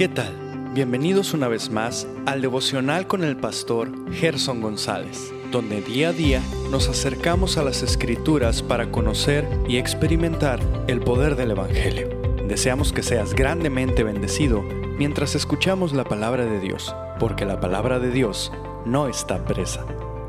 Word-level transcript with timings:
¿Qué 0.00 0.08
tal? 0.08 0.34
Bienvenidos 0.72 1.34
una 1.34 1.46
vez 1.46 1.68
más 1.68 2.08
al 2.24 2.40
devocional 2.40 3.06
con 3.06 3.22
el 3.22 3.36
pastor 3.36 3.90
Gerson 4.14 4.62
González, 4.62 5.30
donde 5.50 5.82
día 5.82 6.08
a 6.08 6.12
día 6.12 6.40
nos 6.70 6.88
acercamos 6.88 7.58
a 7.58 7.62
las 7.62 7.82
escrituras 7.82 8.62
para 8.62 8.90
conocer 8.90 9.46
y 9.68 9.76
experimentar 9.76 10.58
el 10.88 11.00
poder 11.00 11.36
del 11.36 11.50
Evangelio. 11.50 12.08
Deseamos 12.48 12.94
que 12.94 13.02
seas 13.02 13.34
grandemente 13.34 14.02
bendecido 14.02 14.62
mientras 14.96 15.34
escuchamos 15.34 15.92
la 15.92 16.04
palabra 16.04 16.46
de 16.46 16.60
Dios, 16.60 16.96
porque 17.18 17.44
la 17.44 17.60
palabra 17.60 17.98
de 17.98 18.10
Dios 18.10 18.50
no 18.86 19.06
está 19.06 19.44
presa. 19.44 19.84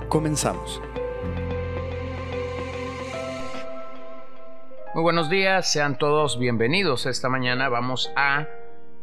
Comenzamos. 0.10 0.82
Muy 4.94 5.04
buenos 5.04 5.30
días, 5.30 5.72
sean 5.72 5.98
todos 5.98 6.38
bienvenidos. 6.38 7.06
Esta 7.06 7.30
mañana 7.30 7.70
vamos 7.70 8.12
a, 8.18 8.50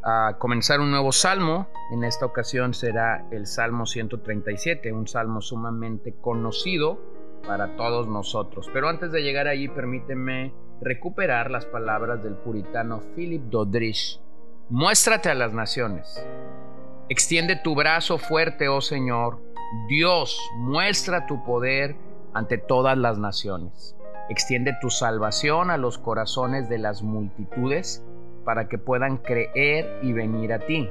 a, 0.09 0.39
comenzar 0.39 0.81
un 0.81 0.91
nuevo 0.91 1.13
salmo. 1.13 1.69
En 1.91 2.05
esta 2.05 2.27
ocasión 2.27 2.75
será 2.75 3.27
el 3.31 3.47
Salmo 3.47 3.87
137, 3.87 4.93
un 4.93 5.07
salmo 5.07 5.41
sumamente 5.41 6.15
conocido 6.21 7.01
para 7.47 7.77
todos 7.77 8.09
nosotros. 8.09 8.69
Pero 8.73 8.89
antes 8.89 9.13
de 9.13 9.23
llegar 9.23 9.47
allí, 9.49 9.69
permíteme 9.69 10.53
recuperar 10.81 11.51
las 11.51 11.67
palabras 11.67 12.23
del 12.23 12.35
puritano 12.35 13.01
Philip 13.15 13.43
Doddridge. 13.45 14.21
Muéstrate 14.71 15.31
a 15.31 15.35
las 15.35 15.53
naciones. 15.53 16.27
Extiende 17.09 17.57
tu 17.57 17.75
brazo 17.75 18.19
fuerte, 18.19 18.69
oh 18.69 18.81
Señor. 18.81 19.41
Dios, 19.89 20.39
muestra 20.57 21.27
tu 21.27 21.45
poder 21.45 21.97
ante 22.35 22.59
todas 22.59 22.97
las 22.97 23.19
naciones. 23.19 23.97
Extiende 24.29 24.75
tu 24.81 24.91
salvación 24.91 25.71
a 25.71 25.79
los 25.79 25.99
corazones 25.99 26.69
de 26.69 26.79
las 26.79 27.03
multitudes 27.03 28.05
para 28.49 28.67
que 28.67 28.79
puedan 28.79 29.19
creer 29.19 29.99
y 30.01 30.15
venir 30.15 30.55
a 30.55 30.61
ti. 30.61 30.89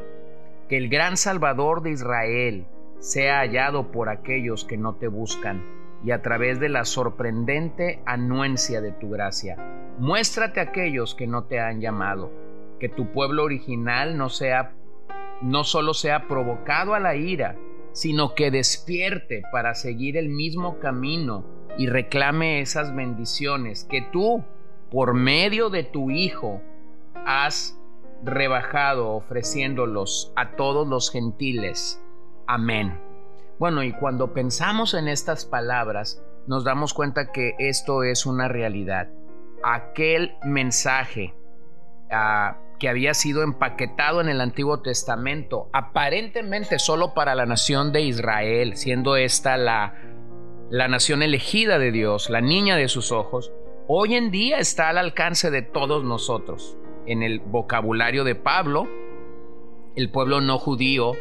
Que 0.69 0.77
el 0.77 0.89
gran 0.89 1.17
Salvador 1.17 1.81
de 1.81 1.89
Israel 1.89 2.67
sea 2.99 3.39
hallado 3.39 3.91
por 3.91 4.09
aquellos 4.09 4.63
que 4.63 4.77
no 4.77 4.93
te 4.93 5.07
buscan 5.07 5.65
y 6.05 6.11
a 6.11 6.21
través 6.21 6.59
de 6.59 6.69
la 6.69 6.85
sorprendente 6.85 7.99
anuencia 8.05 8.79
de 8.79 8.91
tu 8.91 9.09
gracia. 9.09 9.57
Muéstrate 9.97 10.59
a 10.59 10.65
aquellos 10.65 11.15
que 11.15 11.25
no 11.25 11.45
te 11.45 11.59
han 11.59 11.81
llamado. 11.81 12.31
Que 12.79 12.89
tu 12.89 13.11
pueblo 13.11 13.43
original 13.43 14.19
no 14.19 14.29
sea 14.29 14.75
no 15.41 15.63
solo 15.63 15.95
sea 15.95 16.27
provocado 16.27 16.93
a 16.93 16.99
la 16.99 17.15
ira, 17.15 17.55
sino 17.91 18.35
que 18.35 18.51
despierte 18.51 19.41
para 19.51 19.73
seguir 19.73 20.15
el 20.15 20.29
mismo 20.29 20.77
camino 20.77 21.43
y 21.75 21.87
reclame 21.87 22.61
esas 22.61 22.95
bendiciones 22.95 23.83
que 23.89 24.03
tú, 24.13 24.43
por 24.91 25.15
medio 25.15 25.71
de 25.71 25.81
tu 25.81 26.11
Hijo, 26.11 26.61
has 27.27 27.79
rebajado 28.23 29.09
ofreciéndolos 29.09 30.33
a 30.35 30.55
todos 30.55 30.87
los 30.87 31.11
gentiles. 31.11 32.01
Amén. 32.47 32.99
Bueno, 33.59 33.83
y 33.83 33.91
cuando 33.91 34.33
pensamos 34.33 34.93
en 34.93 35.07
estas 35.07 35.45
palabras, 35.45 36.23
nos 36.47 36.63
damos 36.63 36.93
cuenta 36.93 37.31
que 37.31 37.53
esto 37.59 38.03
es 38.03 38.25
una 38.25 38.47
realidad. 38.47 39.09
Aquel 39.63 40.35
mensaje 40.43 41.35
uh, 42.11 42.55
que 42.79 42.89
había 42.89 43.13
sido 43.13 43.43
empaquetado 43.43 44.21
en 44.21 44.29
el 44.29 44.39
Antiguo 44.39 44.81
Testamento, 44.81 45.69
aparentemente 45.73 46.79
solo 46.79 47.13
para 47.13 47.35
la 47.35 47.45
nación 47.45 47.91
de 47.91 48.01
Israel, 48.01 48.77
siendo 48.77 49.17
esta 49.17 49.57
la 49.57 49.93
la 50.69 50.87
nación 50.87 51.23
elegida 51.23 51.79
de 51.79 51.91
Dios, 51.91 52.29
la 52.29 52.41
niña 52.41 52.75
de 52.75 52.89
sus 52.89 53.11
ojos, 53.11 53.53
hoy 53.87 54.15
en 54.15 54.31
día 54.31 54.59
está 54.59 54.89
al 54.89 54.97
alcance 54.97 55.49
de 55.49 55.61
todos 55.61 56.03
nosotros. 56.03 56.77
En 57.07 57.23
el 57.23 57.39
vocabulario 57.39 58.23
de 58.23 58.35
Pablo, 58.35 58.87
el 59.95 60.11
pueblo 60.11 60.41
no 60.41 60.59
judío 60.59 61.13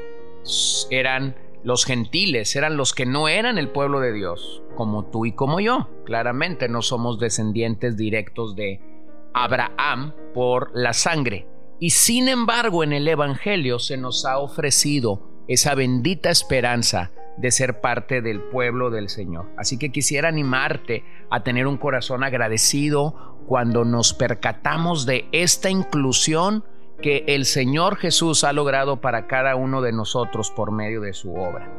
eran 0.90 1.36
los 1.62 1.84
gentiles, 1.84 2.54
eran 2.56 2.76
los 2.76 2.92
que 2.92 3.06
no 3.06 3.28
eran 3.28 3.58
el 3.58 3.70
pueblo 3.70 4.00
de 4.00 4.12
Dios, 4.12 4.62
como 4.76 5.06
tú 5.06 5.26
y 5.26 5.32
como 5.32 5.60
yo. 5.60 5.88
Claramente 6.04 6.68
no 6.68 6.82
somos 6.82 7.18
descendientes 7.18 7.96
directos 7.96 8.54
de 8.54 8.80
Abraham 9.32 10.12
por 10.34 10.70
la 10.74 10.92
sangre. 10.92 11.46
Y 11.78 11.90
sin 11.90 12.28
embargo 12.28 12.84
en 12.84 12.92
el 12.92 13.06
Evangelio 13.08 13.78
se 13.78 13.96
nos 13.96 14.24
ha 14.24 14.38
ofrecido 14.38 15.22
esa 15.48 15.74
bendita 15.74 16.30
esperanza 16.30 17.12
de 17.36 17.50
ser 17.50 17.80
parte 17.80 18.22
del 18.22 18.40
pueblo 18.40 18.90
del 18.90 19.08
Señor. 19.08 19.46
Así 19.56 19.78
que 19.78 19.90
quisiera 19.90 20.28
animarte 20.28 21.04
a 21.30 21.42
tener 21.42 21.66
un 21.66 21.76
corazón 21.76 22.24
agradecido 22.24 23.36
cuando 23.46 23.84
nos 23.84 24.14
percatamos 24.14 25.06
de 25.06 25.26
esta 25.32 25.70
inclusión 25.70 26.64
que 27.00 27.24
el 27.28 27.44
Señor 27.44 27.96
Jesús 27.96 28.44
ha 28.44 28.52
logrado 28.52 29.00
para 29.00 29.26
cada 29.26 29.54
uno 29.56 29.82
de 29.82 29.92
nosotros 29.92 30.50
por 30.50 30.72
medio 30.72 31.00
de 31.00 31.12
su 31.12 31.34
obra. 31.34 31.70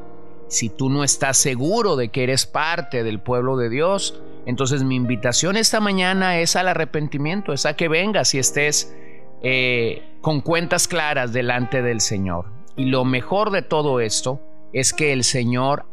Si 0.48 0.70
tú 0.70 0.90
no 0.90 1.04
estás 1.04 1.38
seguro 1.38 1.96
de 1.96 2.10
que 2.10 2.24
eres 2.24 2.46
parte 2.46 3.04
del 3.04 3.20
pueblo 3.20 3.58
de 3.58 3.70
Dios, 3.70 4.22
entonces 4.46 4.84
mi 4.84 4.96
invitación 4.96 5.58
esta 5.58 5.80
mañana 5.80 6.40
es 6.40 6.56
al 6.56 6.70
arrepentimiento, 6.70 7.52
es 7.52 7.66
a 7.66 7.76
que 7.76 7.90
vengas 7.90 8.34
y 8.34 8.40
estés 8.40 8.96
eh, 9.42 10.04
con 10.22 10.42
cuentas 10.42 10.88
claras 10.88 11.34
delante 11.34 11.82
del 11.82 12.00
Señor. 12.00 12.46
Y 12.78 12.86
lo 12.86 13.04
mejor 13.04 13.52
de 13.52 13.64
todo 13.64 14.00
esto 14.00 14.40
es 14.74 14.94
que 14.94 15.14
el 15.14 15.24
Señor 15.24 15.86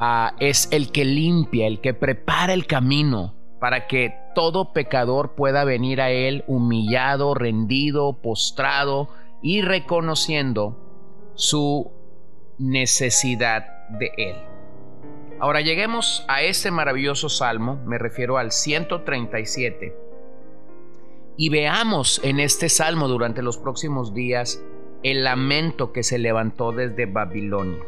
uh, 0.00 0.34
es 0.40 0.68
el 0.72 0.90
que 0.92 1.04
limpia, 1.04 1.66
el 1.66 1.80
que 1.80 1.94
prepara 1.94 2.52
el 2.52 2.66
camino 2.66 3.34
para 3.60 3.86
que 3.86 4.14
todo 4.34 4.72
pecador 4.72 5.34
pueda 5.34 5.64
venir 5.64 6.00
a 6.00 6.10
Él 6.10 6.44
humillado, 6.46 7.34
rendido, 7.34 8.14
postrado 8.22 9.08
y 9.42 9.62
reconociendo 9.62 10.76
su 11.34 11.90
necesidad 12.58 13.88
de 13.98 14.12
Él. 14.16 14.36
Ahora 15.40 15.60
lleguemos 15.60 16.24
a 16.28 16.42
este 16.42 16.70
maravilloso 16.70 17.28
salmo, 17.28 17.80
me 17.86 17.98
refiero 17.98 18.38
al 18.38 18.50
137, 18.50 19.94
y 21.36 21.48
veamos 21.50 22.20
en 22.24 22.40
este 22.40 22.68
salmo 22.68 23.06
durante 23.06 23.42
los 23.42 23.58
próximos 23.58 24.12
días 24.12 24.60
el 25.02 25.24
lamento 25.24 25.92
que 25.92 26.02
se 26.02 26.18
levantó 26.18 26.72
desde 26.72 27.06
Babilonia. 27.06 27.82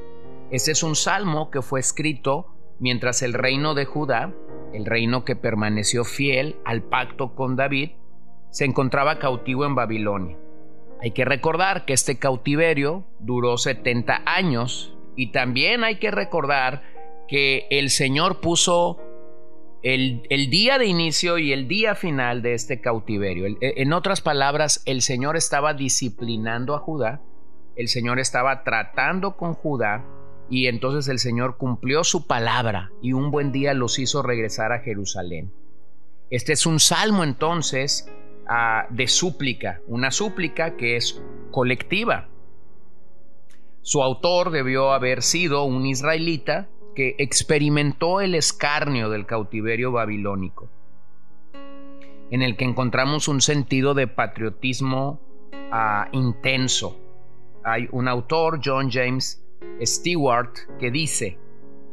Este 0.51 0.73
es 0.73 0.83
un 0.83 0.97
salmo 0.97 1.51
que 1.51 1.63
fue 1.63 1.81
escrito 1.81 2.47
mientras 2.79 3.23
el 3.23 3.35
reino 3.35 3.75
de 3.75 3.85
Judá, 3.85 4.33
el 4.73 4.87
reino 4.87 5.25
que 5.25 5.37
permaneció 5.37 6.05
fiel 6.05 6.57
al 6.65 6.83
pacto 6.83 7.35
con 7.35 7.57
David, 7.57 7.91
se 8.51 8.65
encontraba 8.65 9.19
cautivo 9.19 9.65
en 9.65 9.75
Babilonia. 9.75 10.37
Hay 11.03 11.13
que 11.13 11.25
recordar 11.25 11.85
que 11.85 11.93
este 11.93 12.19
cautiverio 12.19 13.05
duró 13.21 13.57
70 13.57 14.23
años 14.27 14.97
y 15.17 15.33
también 15.33 15.85
hay 15.85 15.97
que 15.97 16.11
recordar 16.11 16.83
que 17.29 17.67
el 17.71 17.91
Señor 17.91 18.41
puso 18.41 18.99
el, 19.83 20.51
día 20.51 20.79
de 20.79 20.87
inicio 20.87 21.39
y 21.39 21.53
el 21.53 21.67
día 21.67 21.95
final 21.95 22.43
de 22.43 22.55
este 22.55 22.81
cautiverio. 22.81 23.47
E, 23.47 23.83
en 23.83 23.93
otras 23.93 24.21
palabras, 24.21 24.83
el 24.85 25.03
Señor 25.03 25.37
estaba 25.37 25.75
disciplinando 25.75 26.75
a 26.75 26.79
Judá, 26.79 27.23
el 27.77 27.89
Señor 27.89 28.19
estaba 28.19 28.63
tratando 28.63 29.37
con 29.37 29.55
Judá 29.55 30.05
y 30.51 30.67
entonces 30.67 31.09
el 31.09 31.19
Señor 31.19 31.57
cumplió 31.57 32.05
su 32.05 32.27
palabra 32.27 32.91
y 33.01 33.13
un 33.13 33.31
buen 33.31 33.53
día 33.53 33.73
los 33.73 33.99
hizo 33.99 34.23
regresar 34.23 34.73
a 34.73 34.81
Jerusalén. 34.81 35.53
Este 36.29 36.53
es 36.53 36.67
un 36.67 36.79
salmo 36.79 37.25
entonces 37.25 38.11
ah, 38.49 38.87
de 38.91 39.09
súplica, 39.09 39.81
una 39.87 40.11
súplica 40.11 40.77
que 40.77 40.97
es 40.97 41.23
colectiva. 41.51 42.29
Su 43.83 44.03
autor 44.03 44.51
debió 44.51 44.93
haber 44.93 45.23
sido 45.23 45.65
un 45.65 45.87
israelita 45.87 46.69
que 46.95 47.17
experimentó 47.19 48.21
el 48.21 48.35
escarnio 48.35 49.11
del 49.11 49.27
cautiverio 49.27 49.93
babilónico, 49.93 50.69
en 52.31 52.43
el 52.43 52.57
que 52.57 52.65
encontramos 52.65 53.29
un 53.29 53.41
sentido 53.41 53.95
de 53.95 54.07
patriotismo 54.07 55.21
uh, 55.73 56.17
intenso. 56.17 56.99
Hay 57.65 57.89
un 57.93 58.09
autor, 58.09 58.61
John 58.65 58.91
James 58.91 59.45
Stewart, 59.83 60.53
que 60.79 60.91
dice, 60.91 61.39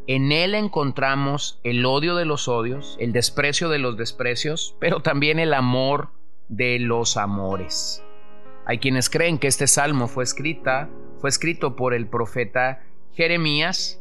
en 0.08 0.32
él 0.32 0.56
encontramos 0.56 1.60
el 1.64 1.86
odio 1.86 2.16
de 2.16 2.26
los 2.26 2.48
odios, 2.48 2.96
el 3.00 3.12
desprecio 3.12 3.68
de 3.68 3.80
los 3.80 3.98
desprecios, 3.98 4.76
pero 4.80 5.02
también 5.02 5.38
el 5.40 5.54
amor 5.54 6.10
de 6.48 6.80
los 6.80 7.18
amores. 7.18 8.04
Hay 8.66 8.80
quienes 8.80 9.10
creen 9.10 9.38
que 9.38 9.48
este 9.48 9.68
salmo 9.68 10.08
fue 10.08 10.24
escrita, 10.24 10.90
fue 11.20 11.30
escrito 11.30 11.76
por 11.76 11.94
el 11.94 12.08
profeta 12.08 12.84
Jeremías 13.14 14.00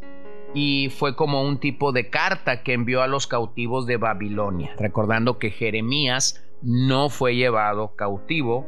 y 0.55 0.91
fue 0.91 1.17
como 1.17 1.43
un 1.43 1.59
tipo 1.59 1.93
de 1.93 2.09
carta 2.09 2.63
que 2.63 2.73
envió 2.73 3.03
a 3.03 3.07
los 3.07 3.27
cautivos 3.27 3.87
de 3.87 3.97
Babilonia, 3.97 4.75
recordando 4.79 5.39
que 5.39 5.51
Jeremías 5.51 6.43
no 6.63 7.11
fue 7.11 7.37
llevado 7.37 7.95
cautivo 7.97 8.67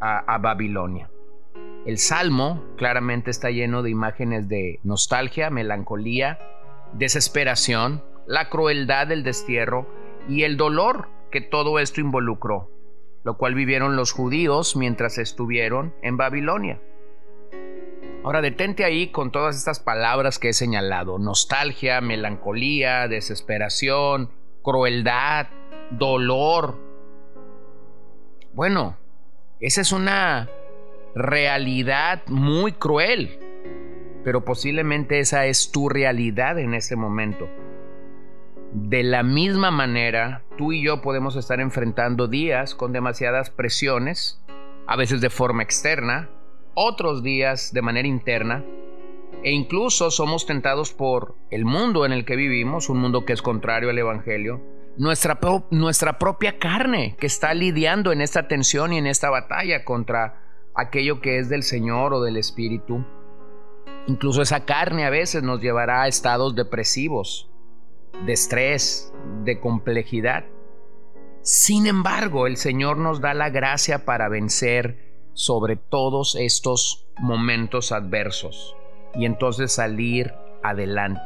a, 0.00 0.36
Babilonia. 0.38 1.10
El 1.86 1.96
salmo 1.96 2.62
claramente 2.76 3.30
está 3.30 3.50
lleno 3.50 3.82
de 3.82 3.90
imágenes 3.90 4.48
de 4.48 4.80
nostalgia, 4.82 5.48
melancolía, 5.48 6.38
desesperación, 6.92 8.02
la 8.26 8.50
crueldad 8.50 9.06
del 9.06 9.22
destierro 9.22 9.88
y 10.28 10.42
el 10.42 10.58
dolor 10.58 11.08
que 11.30 11.40
todo 11.40 11.78
esto 11.78 12.00
involucró. 12.00 12.70
lo 13.22 13.38
cual 13.38 13.54
vivieron 13.54 13.96
los 13.96 14.12
judíos 14.12 14.76
mientras 14.76 15.16
estuvieron 15.16 15.94
en 16.02 16.18
Babilonia. 16.18 16.82
Ahora 18.24 18.40
detente 18.40 18.84
ahí 18.84 19.08
con 19.08 19.30
todas 19.30 19.54
estas 19.54 19.80
palabras 19.80 20.38
que 20.38 20.48
he 20.48 20.52
señalado. 20.54 21.18
Nostalgia, 21.18 22.00
melancolía, 22.00 23.06
desesperación, 23.06 24.30
crueldad, 24.62 25.48
dolor. 25.90 26.78
Bueno, 28.54 28.96
esa 29.60 29.82
es 29.82 29.92
una 29.92 30.48
realidad 31.14 32.22
muy 32.26 32.72
cruel, 32.72 33.38
pero 34.24 34.42
posiblemente 34.42 35.20
esa 35.20 35.44
es 35.44 35.70
tu 35.70 35.90
realidad 35.90 36.58
en 36.58 36.72
este 36.72 36.96
momento. 36.96 37.46
De 38.72 39.02
la 39.02 39.22
misma 39.22 39.70
manera, 39.70 40.44
tú 40.56 40.72
y 40.72 40.82
yo 40.82 41.02
podemos 41.02 41.36
estar 41.36 41.60
enfrentando 41.60 42.26
días 42.26 42.74
con 42.74 42.94
demasiadas 42.94 43.50
presiones, 43.50 44.42
a 44.86 44.96
veces 44.96 45.20
de 45.20 45.28
forma 45.28 45.62
externa, 45.62 46.30
otros 46.74 47.22
días 47.22 47.72
de 47.72 47.82
manera 47.82 48.08
interna, 48.08 48.64
e 49.42 49.50
incluso 49.50 50.10
somos 50.10 50.46
tentados 50.46 50.92
por 50.92 51.36
el 51.50 51.64
mundo 51.64 52.06
en 52.06 52.12
el 52.12 52.24
que 52.24 52.36
vivimos, 52.36 52.88
un 52.88 52.98
mundo 52.98 53.24
que 53.24 53.32
es 53.32 53.42
contrario 53.42 53.90
al 53.90 53.98
Evangelio, 53.98 54.62
nuestra, 54.96 55.38
nuestra 55.70 56.18
propia 56.18 56.58
carne 56.58 57.16
que 57.18 57.26
está 57.26 57.52
lidiando 57.52 58.12
en 58.12 58.20
esta 58.20 58.48
tensión 58.48 58.92
y 58.92 58.98
en 58.98 59.06
esta 59.06 59.30
batalla 59.30 59.84
contra 59.84 60.40
aquello 60.74 61.20
que 61.20 61.38
es 61.38 61.48
del 61.48 61.62
Señor 61.62 62.14
o 62.14 62.22
del 62.22 62.36
Espíritu. 62.36 63.04
Incluso 64.06 64.42
esa 64.42 64.64
carne 64.64 65.04
a 65.04 65.10
veces 65.10 65.42
nos 65.42 65.60
llevará 65.60 66.02
a 66.02 66.08
estados 66.08 66.54
depresivos, 66.54 67.50
de 68.24 68.32
estrés, 68.32 69.12
de 69.44 69.60
complejidad. 69.60 70.44
Sin 71.42 71.86
embargo, 71.86 72.46
el 72.46 72.56
Señor 72.56 72.96
nos 72.96 73.20
da 73.20 73.34
la 73.34 73.50
gracia 73.50 74.04
para 74.04 74.28
vencer 74.28 75.03
sobre 75.34 75.76
todos 75.76 76.36
estos 76.36 77.06
momentos 77.18 77.92
adversos 77.92 78.74
y 79.14 79.26
entonces 79.26 79.72
salir 79.72 80.32
adelante. 80.62 81.22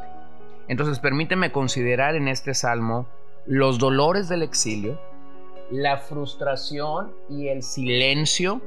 Entonces 0.67 0.99
permíteme 0.99 1.51
considerar 1.51 2.15
en 2.15 2.27
este 2.27 2.53
salmo 2.53 3.07
los 3.45 3.79
dolores 3.79 4.29
del 4.29 4.43
exilio, 4.43 4.99
la 5.71 5.97
frustración 5.97 7.11
y 7.29 7.47
el 7.47 7.63
silencio 7.63 8.61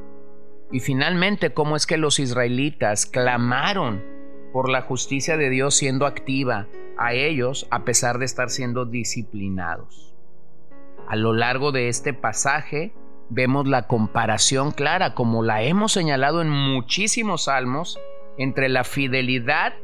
y 0.70 0.80
finalmente 0.80 1.52
cómo 1.52 1.76
es 1.76 1.86
que 1.86 1.98
los 1.98 2.18
israelitas 2.18 3.06
clamaron 3.06 4.02
por 4.52 4.68
la 4.68 4.82
justicia 4.82 5.36
de 5.36 5.50
Dios 5.50 5.74
siendo 5.74 6.06
activa 6.06 6.66
a 6.98 7.14
ellos 7.14 7.66
a 7.70 7.84
pesar 7.84 8.18
de 8.18 8.24
estar 8.24 8.50
siendo 8.50 8.84
disciplinados. 8.84 10.14
A 11.08 11.16
lo 11.16 11.32
largo 11.32 11.72
de 11.72 11.88
este 11.88 12.14
pasaje 12.14 12.92
vemos 13.30 13.66
la 13.66 13.86
comparación 13.86 14.72
clara, 14.72 15.14
como 15.14 15.42
la 15.42 15.62
hemos 15.62 15.92
señalado 15.92 16.42
en 16.42 16.50
muchísimos 16.50 17.44
salmos, 17.44 17.98
entre 18.38 18.68
la 18.68 18.84
fidelidad, 18.84 19.74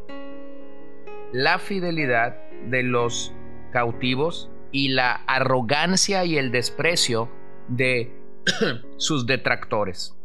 la 1.33 1.59
fidelidad 1.59 2.37
de 2.67 2.83
los 2.83 3.33
cautivos 3.73 4.51
y 4.73 4.89
la 4.89 5.13
arrogancia 5.27 6.25
y 6.25 6.39
el 6.39 6.51
desprecio 6.51 7.29
de 7.69 8.13
sus 8.97 9.27
detractores. 9.27 10.17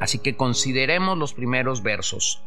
Así 0.00 0.18
que 0.18 0.36
consideremos 0.36 1.18
los 1.18 1.34
primeros 1.34 1.82
versos. 1.82 2.42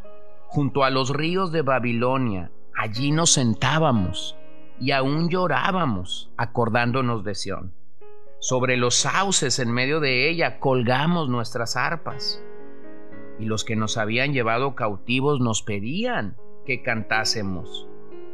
Junto 0.48 0.83
a 0.83 0.89
los 0.89 1.10
ríos 1.10 1.51
de 1.51 1.62
Babilonia, 1.62 2.51
allí 2.75 3.12
nos 3.12 3.31
sentábamos 3.31 4.36
y 4.80 4.92
aún 4.92 5.30
llorábamos 5.30 6.31
acordándonos 6.38 7.24
de 7.24 7.36
Sión. 7.36 7.74
Sobre 8.44 8.75
los 8.75 8.95
sauces 8.95 9.57
en 9.60 9.72
medio 9.72 10.01
de 10.01 10.30
ella 10.30 10.60
colgamos 10.60 11.30
nuestras 11.30 11.78
arpas. 11.78 12.44
Y 13.40 13.45
los 13.45 13.63
que 13.63 13.78
nos 13.78 13.98
habían 13.98 14.34
llevado 14.34 14.75
cautivos 14.75 15.40
nos 15.40 15.62
pedían 15.62 16.36
que 16.66 16.84
cantásemos. 16.84 17.88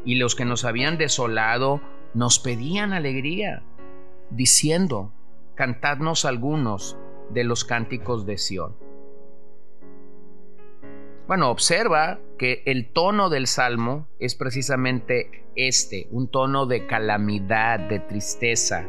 Y 0.05 0.15
los 0.15 0.33
que 0.33 0.45
nos 0.45 0.65
habían 0.65 0.97
desolado 0.97 1.79
nos 2.15 2.39
pedían 2.39 2.91
alegría, 2.91 3.61
diciendo, 4.31 5.13
cantadnos 5.53 6.25
algunos 6.25 6.97
de 7.29 7.43
los 7.43 7.63
cánticos 7.63 8.25
de 8.25 8.39
Sión. 8.39 8.75
Bueno, 11.27 11.51
observa 11.51 12.19
que 12.39 12.63
el 12.65 12.91
tono 12.91 13.29
del 13.29 13.45
salmo 13.45 14.07
es 14.17 14.33
precisamente 14.33 15.45
este, 15.55 16.07
un 16.09 16.31
tono 16.31 16.65
de 16.65 16.87
calamidad, 16.87 17.79
de 17.79 17.99
tristeza, 17.99 18.87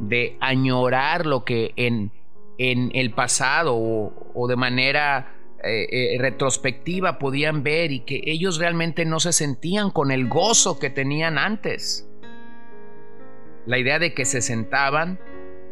de 0.00 0.36
añorar 0.40 1.26
lo 1.26 1.44
que 1.44 1.72
en, 1.76 2.12
en 2.58 2.90
el 2.94 3.12
pasado 3.12 3.74
o, 3.76 4.46
de 4.48 4.56
manera 4.56 5.34
eh, 5.64 5.86
eh, 5.90 6.16
retrospectiva 6.18 7.18
podían 7.18 7.62
ver 7.62 7.92
y 7.92 8.00
que 8.00 8.20
ellos 8.24 8.58
realmente 8.58 9.04
no 9.04 9.20
se 9.20 9.32
sentían 9.32 9.90
con 9.90 10.10
el 10.10 10.28
gozo 10.28 10.78
que 10.78 10.90
tenían 10.90 11.38
antes. 11.38 12.08
La 13.66 13.78
idea 13.78 13.98
de 13.98 14.14
que 14.14 14.24
se 14.24 14.42
sentaban 14.42 15.18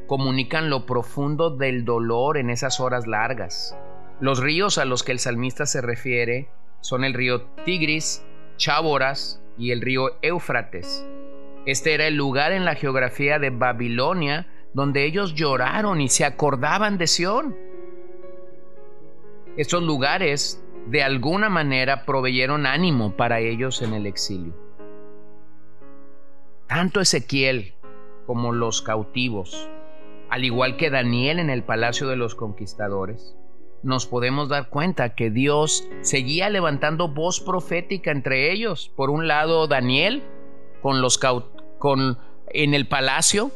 comunican 0.06 0.68
lo 0.68 0.84
profundo 0.84 1.50
del 1.50 1.84
dolor 1.84 2.36
en 2.36 2.50
esas 2.50 2.80
horas 2.80 3.06
largas 3.06 3.76
los 4.20 4.40
ríos 4.40 4.78
a 4.78 4.84
los 4.84 5.02
que 5.02 5.12
el 5.12 5.18
salmista 5.18 5.66
se 5.66 5.80
refiere 5.80 6.48
son 6.80 7.04
el 7.04 7.14
río 7.14 7.42
Tigris, 7.64 8.24
Cháboras 8.56 9.42
y 9.58 9.72
el 9.72 9.80
río 9.80 10.18
Éufrates. 10.22 11.06
Este 11.66 11.94
era 11.94 12.06
el 12.06 12.14
lugar 12.14 12.52
en 12.52 12.64
la 12.64 12.74
geografía 12.74 13.38
de 13.38 13.50
Babilonia 13.50 14.46
donde 14.74 15.04
ellos 15.04 15.34
lloraron 15.34 16.00
y 16.00 16.08
se 16.08 16.24
acordaban 16.24 16.98
de 16.98 17.06
Sión. 17.06 17.56
Estos 19.56 19.82
lugares 19.82 20.62
de 20.86 21.02
alguna 21.02 21.48
manera 21.48 22.04
proveyeron 22.04 22.66
ánimo 22.66 23.16
para 23.16 23.40
ellos 23.40 23.80
en 23.82 23.94
el 23.94 24.06
exilio. 24.06 24.52
Tanto 26.66 27.00
Ezequiel 27.00 27.74
como 28.26 28.52
los 28.52 28.82
cautivos, 28.82 29.70
al 30.28 30.44
igual 30.44 30.76
que 30.76 30.90
Daniel 30.90 31.38
en 31.38 31.50
el 31.50 31.62
palacio 31.62 32.08
de 32.08 32.16
los 32.16 32.34
conquistadores, 32.34 33.36
nos 33.82 34.06
podemos 34.06 34.48
dar 34.48 34.70
cuenta 34.70 35.14
que 35.14 35.30
Dios 35.30 35.86
seguía 36.00 36.50
levantando 36.50 37.08
voz 37.08 37.40
profética 37.40 38.10
entre 38.10 38.50
ellos. 38.50 38.90
Por 38.96 39.10
un 39.10 39.28
lado, 39.28 39.68
Daniel 39.68 40.24
con 40.82 41.00
los 41.00 41.16
con 41.78 42.18
en 42.48 42.74
el 42.74 42.86
palacio, 42.86 43.50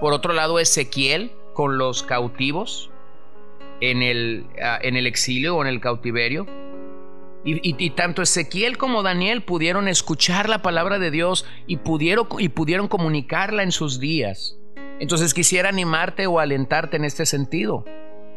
por 0.00 0.12
otro 0.12 0.32
lado 0.32 0.58
Ezequiel 0.58 1.32
con 1.54 1.78
los 1.78 2.02
cautivos 2.02 2.90
en 3.80 4.02
el, 4.02 4.46
ah, 4.62 4.78
en 4.82 4.96
el 4.96 5.06
exilio 5.06 5.56
o 5.56 5.62
en 5.62 5.68
el 5.68 5.80
cautiverio. 5.80 6.46
Y, 7.46 7.90
tanto 7.90 8.22
Ezequiel 8.22 8.78
como 8.78 9.02
Daniel 9.02 9.42
pudieron 9.42 9.86
escuchar 9.86 10.48
la 10.48 10.62
palabra 10.62 10.98
de 10.98 11.10
Dios 11.10 11.44
y 11.66 11.76
pudieron, 11.76 12.26
y 12.38 12.48
pudieron 12.48 12.88
comunicarla 12.88 13.62
en 13.62 13.70
sus 13.70 14.00
días. 14.00 14.56
Entonces 14.98 15.34
quisiera 15.34 15.68
animarte 15.68 16.26
o 16.26 16.38
alentarte 16.38 16.96
en 16.96 17.04
este 17.04 17.26
sentido. 17.26 17.84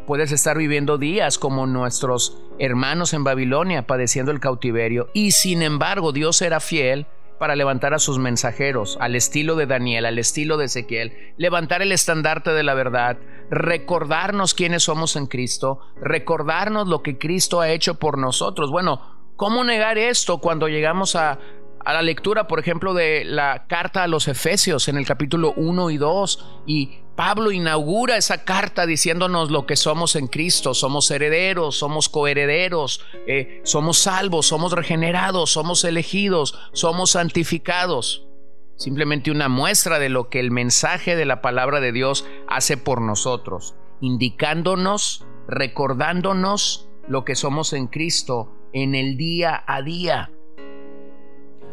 Puedes 0.05 0.33
estar 0.33 0.57
viviendo 0.57 0.97
días 0.97 1.37
como 1.37 1.67
nuestros 1.67 2.37
hermanos 2.59 3.13
en 3.13 3.23
Babilonia 3.23 3.87
padeciendo 3.87 4.31
el 4.31 4.41
cautiverio 4.41 5.09
y 5.13 5.31
sin 5.31 5.61
embargo 5.61 6.11
Dios 6.11 6.41
era 6.41 6.59
fiel 6.59 7.07
para 7.39 7.55
levantar 7.55 7.93
a 7.93 7.99
sus 7.99 8.19
mensajeros, 8.19 8.97
al 8.99 9.15
estilo 9.15 9.55
de 9.55 9.65
Daniel, 9.65 10.05
al 10.05 10.19
estilo 10.19 10.57
de 10.57 10.65
Ezequiel, 10.65 11.33
levantar 11.37 11.81
el 11.81 11.91
estandarte 11.91 12.51
de 12.51 12.63
la 12.63 12.73
verdad, 12.73 13.17
recordarnos 13.49 14.53
quiénes 14.53 14.83
somos 14.83 15.15
en 15.15 15.27
Cristo, 15.27 15.79
recordarnos 16.01 16.87
lo 16.87 17.01
que 17.03 17.17
Cristo 17.17 17.61
ha 17.61 17.69
hecho 17.69 17.95
por 17.95 18.17
nosotros. 18.17 18.71
Bueno, 18.71 19.31
¿cómo 19.35 19.63
negar 19.63 19.97
esto 19.97 20.39
cuando 20.39 20.67
llegamos 20.67 21.15
a, 21.15 21.39
la 21.85 22.01
lectura, 22.01 22.47
por 22.47 22.59
ejemplo, 22.59 22.93
de 22.93 23.23
la 23.23 23.65
carta 23.67 24.03
a 24.03 24.07
los 24.07 24.27
Efesios 24.27 24.89
en 24.89 24.97
el 24.97 25.05
capítulo 25.05 25.53
1 25.55 25.89
y 25.89 25.97
2 25.97 26.61
y 26.65 26.99
Pablo 27.17 27.51
inaugura 27.51 28.15
esa 28.15 28.45
carta 28.45 28.85
diciéndonos 28.85 29.49
lo 29.49 29.65
que 29.65 29.75
somos 29.75 30.15
en 30.15 30.27
Cristo, 30.27 30.75
somos 30.75 31.09
herederos, 31.09 31.75
somos 31.75 32.09
coherederos, 32.09 33.03
eh, 33.25 33.59
somos 33.63 33.97
salvos, 33.97 34.45
somos 34.45 34.71
regenerados, 34.71 35.51
somos 35.51 35.83
elegidos, 35.83 36.57
somos 36.73 37.09
santificados. 37.09 38.27
Simplemente 38.75 39.31
una 39.31 39.49
muestra 39.49 39.97
de 39.97 40.09
lo 40.09 40.29
que 40.29 40.39
el 40.39 40.51
mensaje 40.51 41.15
de 41.15 41.25
la 41.25 41.41
palabra 41.41 41.79
de 41.79 41.91
Dios 41.91 42.23
hace 42.47 42.77
por 42.77 43.01
nosotros, 43.01 43.73
indicándonos, 43.99 45.25
recordándonos 45.47 46.87
lo 47.07 47.25
que 47.25 47.33
somos 47.33 47.73
en 47.73 47.87
Cristo 47.87 48.53
en 48.73 48.93
el 48.93 49.17
día 49.17 49.63
a 49.65 49.81
día. 49.81 50.31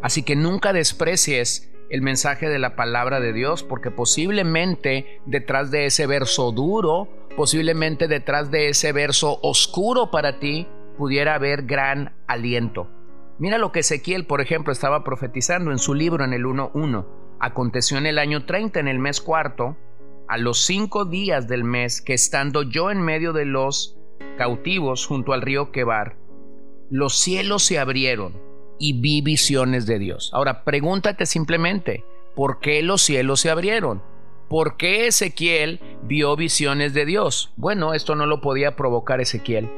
Así 0.01 0.23
que 0.23 0.35
nunca 0.35 0.73
desprecies 0.73 1.71
el 1.89 2.01
mensaje 2.01 2.49
de 2.49 2.59
la 2.59 2.75
palabra 2.75 3.19
de 3.19 3.33
Dios, 3.33 3.63
porque 3.63 3.91
posiblemente 3.91 5.21
detrás 5.25 5.71
de 5.71 5.85
ese 5.85 6.07
verso 6.07 6.51
duro, 6.51 7.07
posiblemente 7.35 8.07
detrás 8.07 8.51
de 8.51 8.69
ese 8.69 8.91
verso 8.91 9.39
oscuro 9.41 10.11
para 10.11 10.39
ti, 10.39 10.67
pudiera 10.97 11.35
haber 11.35 11.63
gran 11.63 12.13
aliento. 12.27 12.89
Mira 13.37 13.57
lo 13.57 13.71
que 13.71 13.79
Ezequiel, 13.79 14.25
por 14.25 14.41
ejemplo, 14.41 14.71
estaba 14.71 15.03
profetizando 15.03 15.71
en 15.71 15.77
su 15.77 15.93
libro 15.93 16.23
en 16.23 16.33
el 16.33 16.45
1.1. 16.45 17.05
Aconteció 17.39 17.97
en 17.97 18.05
el 18.05 18.17
año 18.17 18.45
30, 18.45 18.79
en 18.79 18.87
el 18.87 18.99
mes 18.99 19.19
cuarto, 19.19 19.75
a 20.27 20.37
los 20.37 20.65
cinco 20.65 21.05
días 21.05 21.47
del 21.47 21.63
mes 21.63 22.01
que 22.01 22.13
estando 22.13 22.63
yo 22.63 22.91
en 22.91 23.01
medio 23.01 23.33
de 23.33 23.45
los 23.45 23.97
cautivos 24.37 25.05
junto 25.05 25.33
al 25.33 25.41
río 25.41 25.71
Quebar, 25.71 26.17
los 26.89 27.19
cielos 27.19 27.63
se 27.63 27.77
abrieron 27.77 28.33
y 28.79 28.93
vi 28.93 29.21
visiones 29.21 29.85
de 29.85 29.99
Dios. 29.99 30.29
Ahora, 30.33 30.63
pregúntate 30.63 31.25
simplemente, 31.25 32.03
¿por 32.35 32.59
qué 32.59 32.81
los 32.81 33.01
cielos 33.01 33.39
se 33.41 33.49
abrieron? 33.49 34.01
¿Por 34.49 34.77
qué 34.77 35.07
Ezequiel 35.07 35.79
vio 36.03 36.35
visiones 36.35 36.93
de 36.93 37.05
Dios? 37.05 37.51
Bueno, 37.55 37.93
esto 37.93 38.15
no 38.15 38.25
lo 38.25 38.41
podía 38.41 38.75
provocar 38.75 39.19
Ezequiel. 39.19 39.69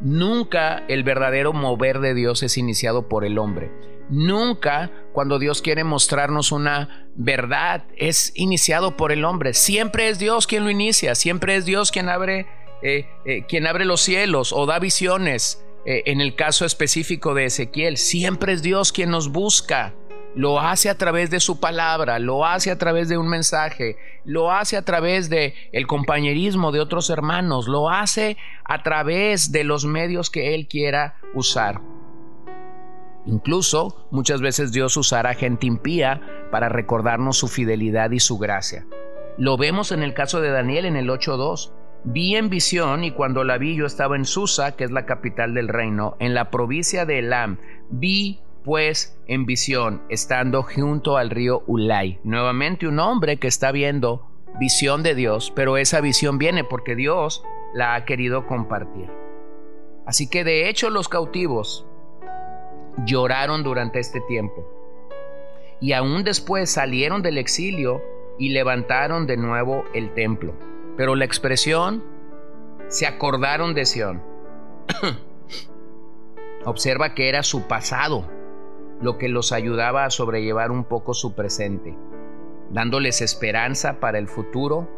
Nunca 0.00 0.84
el 0.88 1.04
verdadero 1.04 1.52
mover 1.52 2.00
de 2.00 2.14
Dios 2.14 2.42
es 2.42 2.56
iniciado 2.56 3.08
por 3.08 3.24
el 3.24 3.38
hombre. 3.38 3.70
Nunca 4.08 4.90
cuando 5.12 5.38
Dios 5.38 5.60
quiere 5.62 5.84
mostrarnos 5.84 6.50
una 6.50 7.08
verdad 7.14 7.84
es 7.96 8.32
iniciado 8.34 8.96
por 8.96 9.12
el 9.12 9.24
hombre. 9.24 9.52
Siempre 9.52 10.08
es 10.08 10.18
Dios 10.18 10.46
quien 10.46 10.64
lo 10.64 10.70
inicia. 10.70 11.14
Siempre 11.14 11.56
es 11.56 11.66
Dios 11.66 11.92
quien 11.92 12.08
abre, 12.08 12.46
eh, 12.82 13.06
eh, 13.26 13.44
quien 13.46 13.66
abre 13.66 13.84
los 13.84 14.00
cielos 14.00 14.52
o 14.52 14.64
da 14.64 14.78
visiones. 14.78 15.62
Eh, 15.84 16.02
en 16.06 16.20
el 16.20 16.34
caso 16.34 16.64
específico 16.64 17.34
de 17.34 17.46
Ezequiel, 17.46 17.96
siempre 17.96 18.52
es 18.52 18.62
Dios 18.62 18.92
quien 18.92 19.10
nos 19.10 19.30
busca. 19.30 19.94
Lo 20.34 20.60
hace 20.60 20.88
a 20.90 20.96
través 20.96 21.30
de 21.30 21.40
su 21.40 21.58
palabra, 21.58 22.18
lo 22.18 22.46
hace 22.46 22.70
a 22.70 22.78
través 22.78 23.08
de 23.08 23.18
un 23.18 23.28
mensaje, 23.28 23.96
lo 24.24 24.52
hace 24.52 24.76
a 24.76 24.84
través 24.84 25.28
de 25.28 25.54
el 25.72 25.88
compañerismo 25.88 26.70
de 26.70 26.80
otros 26.80 27.10
hermanos, 27.10 27.66
lo 27.66 27.90
hace 27.90 28.36
a 28.64 28.82
través 28.84 29.50
de 29.50 29.64
los 29.64 29.84
medios 29.84 30.30
que 30.30 30.54
él 30.54 30.68
quiera 30.68 31.16
usar. 31.34 31.80
Incluso 33.26 34.06
muchas 34.10 34.40
veces 34.40 34.72
Dios 34.72 34.96
usará 34.96 35.34
gente 35.34 35.66
impía 35.66 36.20
para 36.52 36.68
recordarnos 36.68 37.36
su 37.36 37.48
fidelidad 37.48 38.12
y 38.12 38.20
su 38.20 38.38
gracia. 38.38 38.86
Lo 39.36 39.56
vemos 39.56 39.90
en 39.90 40.02
el 40.02 40.14
caso 40.14 40.40
de 40.40 40.50
Daniel 40.50 40.84
en 40.84 40.96
el 40.96 41.08
8.2. 41.08 41.72
Vi 42.04 42.34
en 42.36 42.48
visión 42.48 43.04
y 43.04 43.10
cuando 43.10 43.44
la 43.44 43.58
vi 43.58 43.76
yo 43.76 43.84
estaba 43.84 44.16
en 44.16 44.24
Susa, 44.24 44.74
que 44.74 44.84
es 44.84 44.90
la 44.90 45.04
capital 45.04 45.52
del 45.54 45.68
reino, 45.68 46.16
en 46.18 46.34
la 46.34 46.50
provincia 46.50 47.04
de 47.04 47.18
Elam. 47.18 47.58
Vi 47.90 48.40
pues 48.64 49.18
en 49.26 49.46
visión, 49.46 50.02
estando 50.08 50.62
junto 50.62 51.16
al 51.16 51.30
río 51.30 51.62
Ulay. 51.66 52.18
Nuevamente 52.24 52.86
un 52.86 52.98
hombre 52.98 53.38
que 53.38 53.48
está 53.48 53.72
viendo 53.72 54.26
visión 54.58 55.02
de 55.02 55.14
Dios, 55.14 55.52
pero 55.54 55.76
esa 55.76 56.00
visión 56.00 56.38
viene 56.38 56.64
porque 56.64 56.96
Dios 56.96 57.42
la 57.74 57.94
ha 57.94 58.04
querido 58.04 58.46
compartir. 58.46 59.10
Así 60.06 60.28
que 60.28 60.44
de 60.44 60.68
hecho 60.68 60.90
los 60.90 61.08
cautivos 61.08 61.86
lloraron 63.04 63.62
durante 63.62 63.98
este 63.98 64.20
tiempo. 64.22 64.66
Y 65.80 65.92
aún 65.92 66.24
después 66.24 66.70
salieron 66.70 67.22
del 67.22 67.38
exilio 67.38 68.02
y 68.38 68.50
levantaron 68.50 69.26
de 69.26 69.36
nuevo 69.36 69.84
el 69.94 70.12
templo. 70.14 70.54
Pero 70.96 71.14
la 71.14 71.24
expresión, 71.24 72.02
se 72.88 73.06
acordaron 73.06 73.72
de 73.74 73.86
Sión. 73.86 74.22
Observa 76.64 77.14
que 77.14 77.28
era 77.28 77.42
su 77.42 77.68
pasado 77.68 78.28
lo 79.00 79.16
que 79.16 79.28
los 79.28 79.52
ayudaba 79.52 80.04
a 80.04 80.10
sobrellevar 80.10 80.70
un 80.70 80.84
poco 80.84 81.14
su 81.14 81.34
presente, 81.34 81.96
dándoles 82.70 83.22
esperanza 83.22 84.00
para 84.00 84.18
el 84.18 84.28
futuro, 84.28 84.88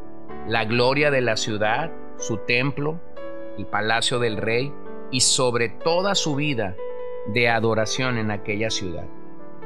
la 0.49 0.65
gloria 0.65 1.11
de 1.11 1.21
la 1.21 1.37
ciudad, 1.37 1.93
su 2.17 2.39
templo, 2.39 2.99
el 3.59 3.67
palacio 3.67 4.19
del 4.19 4.39
rey 4.39 4.73
y 5.11 5.21
sobre 5.21 5.69
toda 5.69 6.15
su 6.15 6.35
vida 6.35 6.75
de 7.33 7.49
adoración 7.49 8.19
en 8.19 8.31
aquella 8.31 8.71
ciudad. 8.71 9.07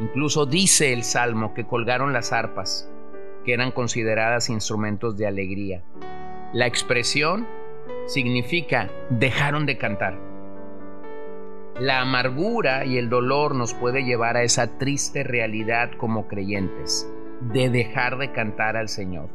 Incluso 0.00 0.44
dice 0.44 0.92
el 0.92 1.04
Salmo 1.04 1.54
que 1.54 1.66
colgaron 1.66 2.12
las 2.12 2.32
arpas, 2.32 2.90
que 3.44 3.54
eran 3.54 3.70
consideradas 3.70 4.50
instrumentos 4.50 5.16
de 5.16 5.26
alegría. 5.26 5.82
La 6.56 6.66
expresión 6.66 7.46
significa 8.06 8.88
dejaron 9.10 9.66
de 9.66 9.76
cantar. 9.76 10.18
La 11.78 12.00
amargura 12.00 12.86
y 12.86 12.96
el 12.96 13.10
dolor 13.10 13.54
nos 13.54 13.74
puede 13.74 14.04
llevar 14.04 14.38
a 14.38 14.42
esa 14.42 14.78
triste 14.78 15.22
realidad 15.22 15.90
como 15.98 16.28
creyentes, 16.28 17.06
de 17.52 17.68
dejar 17.68 18.16
de 18.16 18.32
cantar 18.32 18.78
al 18.78 18.88
Señor. 18.88 19.28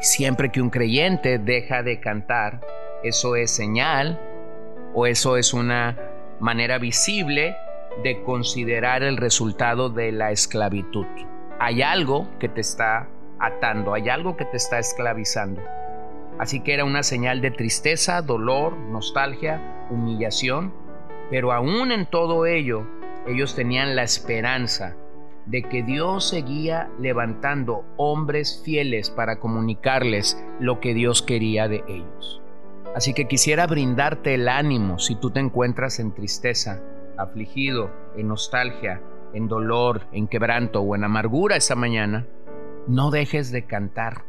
Siempre 0.00 0.50
que 0.50 0.62
un 0.62 0.70
creyente 0.70 1.38
deja 1.38 1.82
de 1.82 2.00
cantar, 2.00 2.62
eso 3.02 3.36
es 3.36 3.50
señal 3.50 4.18
o 4.94 5.06
eso 5.06 5.36
es 5.36 5.52
una 5.52 5.98
manera 6.40 6.78
visible 6.78 7.54
de 8.02 8.22
considerar 8.22 9.02
el 9.02 9.18
resultado 9.18 9.90
de 9.90 10.10
la 10.10 10.30
esclavitud. 10.30 11.04
Hay 11.58 11.82
algo 11.82 12.30
que 12.38 12.48
te 12.48 12.62
está 12.62 13.08
hay 13.94 14.08
algo 14.08 14.36
que 14.36 14.44
te 14.44 14.56
está 14.56 14.78
esclavizando. 14.78 15.62
Así 16.38 16.60
que 16.60 16.74
era 16.74 16.84
una 16.84 17.02
señal 17.02 17.40
de 17.40 17.50
tristeza, 17.50 18.22
dolor, 18.22 18.76
nostalgia, 18.76 19.86
humillación, 19.90 20.72
pero 21.30 21.52
aún 21.52 21.92
en 21.92 22.06
todo 22.06 22.46
ello, 22.46 22.86
ellos 23.26 23.54
tenían 23.54 23.96
la 23.96 24.02
esperanza 24.02 24.96
de 25.46 25.62
que 25.62 25.82
Dios 25.82 26.28
seguía 26.28 26.90
levantando 26.98 27.84
hombres 27.96 28.62
fieles 28.64 29.10
para 29.10 29.38
comunicarles 29.38 30.42
lo 30.58 30.80
que 30.80 30.94
Dios 30.94 31.22
quería 31.22 31.68
de 31.68 31.84
ellos. 31.86 32.40
Así 32.94 33.12
que 33.12 33.26
quisiera 33.26 33.66
brindarte 33.66 34.34
el 34.34 34.48
ánimo 34.48 34.98
si 34.98 35.16
tú 35.16 35.30
te 35.30 35.40
encuentras 35.40 35.98
en 35.98 36.14
tristeza, 36.14 36.80
afligido, 37.18 37.90
en 38.16 38.28
nostalgia, 38.28 39.00
en 39.32 39.48
dolor, 39.48 40.02
en 40.12 40.28
quebranto 40.28 40.80
o 40.80 40.94
en 40.94 41.04
amargura 41.04 41.56
esta 41.56 41.74
mañana. 41.74 42.26
No 42.86 43.10
dejes 43.10 43.50
de 43.50 43.64
cantar 43.64 44.24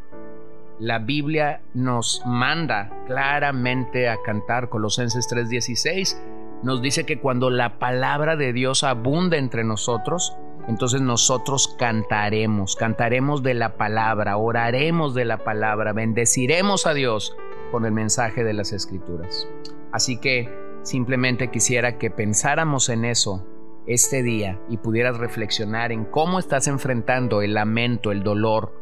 la 0.80 1.00
Biblia 1.00 1.62
nos 1.74 2.22
manda 2.26 2.92
claramente 3.08 4.10
a 4.10 4.22
cantar. 4.22 4.70
Colosenses 4.70 5.28
3:16 5.30 6.18
nos 6.64 6.82
dice 6.82 7.06
que 7.06 7.20
cuando 7.20 7.50
la 7.50 7.80
palabra 7.80 8.36
de 8.36 8.52
Dios 8.52 8.84
abunda 8.84 9.38
entre 9.38 9.64
nosotros, 9.64 10.36
entonces 10.68 11.00
nosotros 11.00 11.76
cantaremos, 11.80 12.76
cantaremos 12.76 13.44
de 13.44 13.54
la 13.54 13.78
palabra, 13.78 14.38
oraremos 14.38 15.14
de 15.14 15.26
la 15.26 15.38
palabra, 15.38 15.94
bendeciremos 15.94 16.88
a 16.88 16.94
Dios 16.94 17.38
con 17.72 17.86
el 17.86 17.92
mensaje 17.92 18.44
de 18.44 18.54
las 18.54 18.74
escrituras. 18.74 19.48
Así 19.92 20.18
que 20.18 20.50
simplemente 20.82 21.52
quisiera 21.52 21.98
que 21.98 22.10
pensáramos 22.10 22.90
en 22.90 23.06
eso 23.06 23.46
este 23.88 24.24
día 24.24 24.60
y 24.70 24.78
pudieras 24.78 25.18
reflexionar 25.18 25.92
en 25.92 26.06
cómo 26.06 26.40
estás 26.40 26.68
enfrentando 26.68 27.42
el 27.42 27.54
lamento, 27.54 28.12
el 28.12 28.24
dolor, 28.24 28.74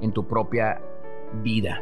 en 0.00 0.12
tu 0.12 0.26
propia 0.26 0.80
vida. 1.42 1.80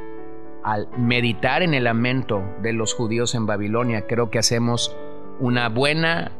Al 0.62 0.88
meditar 0.96 1.62
en 1.62 1.74
el 1.74 1.84
lamento 1.84 2.42
de 2.62 2.72
los 2.72 2.94
judíos 2.94 3.34
en 3.34 3.46
Babilonia, 3.46 4.06
creo 4.06 4.30
que 4.30 4.38
hacemos 4.38 4.96
una 5.40 5.68
buena 5.68 6.32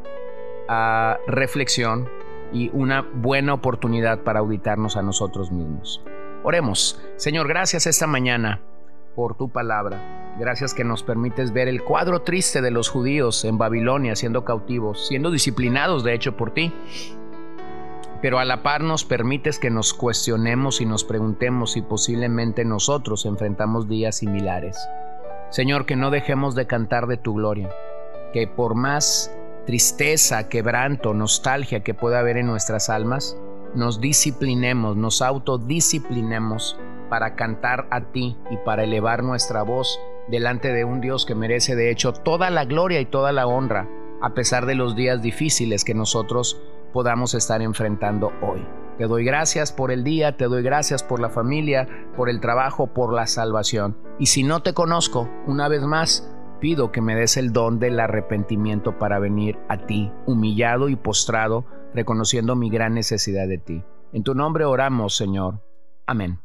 ah, 0.67 1.17
reflexión 1.27 2.09
y 2.51 2.69
una 2.73 3.01
buena 3.01 3.53
oportunidad 3.53 4.21
para 4.21 4.39
auditarnos 4.39 4.97
a 4.97 5.01
nosotros 5.01 5.51
mismos. 5.51 6.03
Oremos. 6.43 7.01
Señor, 7.17 7.47
gracias 7.47 7.85
esta 7.87 8.07
mañana 8.07 8.61
por 9.15 9.35
tu 9.35 9.49
palabra. 9.49 10.35
Gracias 10.37 10.73
que 10.73 10.83
nos 10.83 11.01
permites 11.01 11.53
ver 11.53 11.67
el 11.67 11.81
cuadro 11.81 12.21
triste 12.21 12.61
de 12.61 12.71
los 12.71 12.89
judíos 12.89 13.45
en 13.45 13.57
Babilonia 13.57 14.15
siendo 14.15 14.43
cautivos, 14.43 15.07
siendo 15.07 15.31
disciplinados 15.31 16.03
de 16.03 16.13
hecho 16.13 16.35
por 16.35 16.53
ti 16.53 16.73
pero 18.25 18.39
a 18.39 18.45
la 18.45 18.63
par 18.63 18.81
nos 18.81 19.05
permites 19.05 19.59
que 19.59 19.69
nos 19.69 19.93
cuestionemos 19.93 20.81
y 20.81 20.85
nos 20.87 21.03
preguntemos 21.03 21.73
si 21.73 21.83
posiblemente 21.83 22.65
nosotros 22.65 23.23
enfrentamos 23.27 23.87
días 23.87 24.17
similares. 24.17 24.77
Señor, 25.51 25.85
que 25.85 25.95
no 25.95 26.09
dejemos 26.09 26.55
de 26.55 26.65
cantar 26.65 27.05
de 27.05 27.17
tu 27.17 27.35
gloria, 27.35 27.69
que 28.33 28.47
por 28.47 28.73
más 28.73 29.31
tristeza, 29.67 30.49
quebranto, 30.49 31.13
nostalgia 31.13 31.83
que 31.83 31.93
pueda 31.93 32.17
haber 32.17 32.37
en 32.37 32.47
nuestras 32.47 32.89
almas, 32.89 33.37
nos 33.75 34.01
disciplinemos, 34.01 34.97
nos 34.97 35.21
autodisciplinemos 35.21 36.79
para 37.09 37.35
cantar 37.35 37.87
a 37.91 38.11
ti 38.11 38.37
y 38.49 38.57
para 38.57 38.83
elevar 38.83 39.23
nuestra 39.23 39.63
voz 39.63 39.99
delante 40.27 40.73
de 40.73 40.85
un 40.85 41.01
Dios 41.01 41.25
que 41.25 41.35
merece 41.35 41.75
de 41.75 41.91
hecho 41.91 42.13
toda 42.13 42.49
la 42.49 42.65
gloria 42.65 42.99
y 42.99 43.05
toda 43.05 43.31
la 43.31 43.47
honra, 43.47 43.87
a 44.21 44.33
pesar 44.33 44.65
de 44.65 44.75
los 44.75 44.95
días 44.95 45.21
difíciles 45.21 45.83
que 45.83 45.93
nosotros 45.93 46.61
podamos 46.93 47.33
estar 47.33 47.61
enfrentando 47.61 48.31
hoy. 48.41 48.65
Te 48.97 49.05
doy 49.05 49.25
gracias 49.25 49.73
por 49.73 49.91
el 49.91 50.05
día, 50.05 50.37
te 50.37 50.45
doy 50.45 50.63
gracias 50.63 51.03
por 51.03 51.19
la 51.19 51.29
familia, 51.29 51.87
por 52.15 52.29
el 52.29 52.39
trabajo, 52.39 52.87
por 52.87 53.13
la 53.13 53.27
salvación. 53.27 53.97
Y 54.19 54.27
si 54.27 54.43
no 54.43 54.61
te 54.61 54.73
conozco, 54.73 55.29
una 55.45 55.67
vez 55.67 55.83
más, 55.83 56.31
pido 56.61 56.93
que 56.93 57.01
me 57.01 57.15
des 57.15 57.35
el 57.35 57.51
don 57.51 57.79
del 57.79 57.99
arrepentimiento 57.99 58.97
para 58.97 59.19
venir 59.19 59.59
a 59.67 59.85
ti, 59.85 60.11
humillado 60.25 60.87
y 60.87 60.95
postrado, 60.95 61.65
reconociendo 61.93 62.55
mi 62.55 62.69
gran 62.69 62.93
necesidad 62.93 63.47
de 63.47 63.57
ti. 63.57 63.83
En 64.13 64.23
tu 64.23 64.33
nombre 64.33 64.63
oramos, 64.63 65.17
Señor. 65.17 65.61
Amén. 66.07 66.44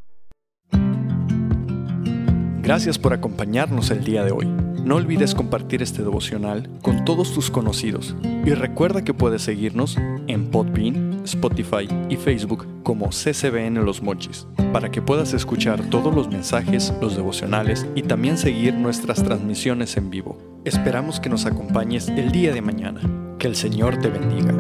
Gracias 2.71 3.01
por 3.01 3.13
acompañarnos 3.13 3.91
el 3.91 4.05
día 4.05 4.23
de 4.23 4.31
hoy. 4.31 4.47
No 4.47 4.95
olvides 4.95 5.35
compartir 5.35 5.83
este 5.83 6.05
devocional 6.05 6.71
con 6.83 7.05
todos 7.05 7.35
tus 7.35 7.51
conocidos 7.51 8.15
y 8.23 8.51
recuerda 8.51 9.03
que 9.03 9.13
puedes 9.13 9.43
seguirnos 9.43 9.99
en 10.29 10.53
Podbean, 10.53 11.23
Spotify 11.25 11.89
y 12.09 12.15
Facebook 12.15 12.69
como 12.85 13.09
CCBN 13.09 13.85
Los 13.85 14.03
Mochis 14.03 14.47
para 14.73 14.89
que 14.89 15.03
puedas 15.03 15.33
escuchar 15.33 15.83
todos 15.91 16.15
los 16.15 16.29
mensajes, 16.29 16.95
los 17.01 17.17
devocionales 17.17 17.89
y 17.97 18.03
también 18.03 18.39
seguir 18.39 18.75
nuestras 18.75 19.25
transmisiones 19.25 19.97
en 19.97 20.09
vivo. 20.09 20.39
Esperamos 20.65 21.19
que 21.19 21.29
nos 21.29 21.47
acompañes 21.47 22.07
el 22.07 22.31
día 22.31 22.55
de 22.55 22.63
mañana. 22.63 23.01
Que 23.41 23.49
el 23.49 23.57
Señor 23.57 23.97
te 23.97 24.11
bendiga. 24.11 24.55